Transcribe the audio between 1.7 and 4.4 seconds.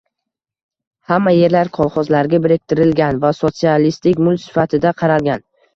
kolxozlarga biriktirilgan va sotsialistik